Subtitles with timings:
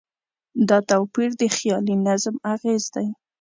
[0.69, 3.07] دا توپیر د خیالي نظم اغېز دی.